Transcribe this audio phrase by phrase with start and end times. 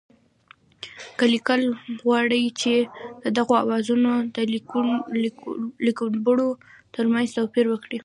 [1.17, 1.61] که لیکوال
[2.05, 2.73] غواړي چې
[3.23, 4.37] د دغو آوازونو د
[5.87, 6.49] لیکبڼو
[6.95, 7.97] ترمنځ توپیر وکړي